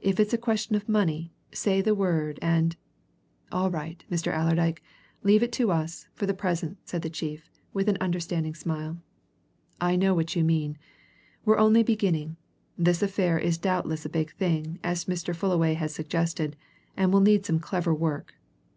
If 0.00 0.20
it's 0.20 0.32
a 0.32 0.38
question 0.38 0.76
of 0.76 0.88
money, 0.88 1.32
say 1.52 1.80
the 1.80 1.92
word, 1.92 2.38
and" 2.40 2.76
"All 3.50 3.68
right, 3.68 4.04
Mr. 4.08 4.32
Allerdyke, 4.32 4.80
leave 5.24 5.42
it 5.42 5.50
to 5.54 5.72
us 5.72 6.06
for 6.14 6.24
the 6.24 6.34
present," 6.34 6.78
said 6.84 7.02
the 7.02 7.10
chief, 7.10 7.50
with 7.72 7.88
an 7.88 7.96
understanding 8.00 8.54
smile. 8.54 8.98
"I 9.80 9.96
know 9.96 10.14
what 10.14 10.36
you 10.36 10.44
mean. 10.44 10.78
We're 11.44 11.58
only 11.58 11.82
beginning. 11.82 12.36
This 12.78 13.02
affair 13.02 13.40
is 13.40 13.58
doubtless 13.58 14.04
a 14.06 14.08
big 14.08 14.32
thing, 14.34 14.78
as 14.84 15.06
Mr. 15.06 15.34
Fullaway 15.34 15.74
has 15.74 15.92
suggested, 15.92 16.54
and 16.96 17.10
it 17.10 17.12
will 17.12 17.20
need 17.20 17.44
some 17.44 17.58
clever 17.58 17.92
work. 17.92 18.34